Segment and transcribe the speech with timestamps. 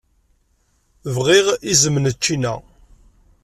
[1.15, 2.53] Bɣiɣ iẓem n ččina.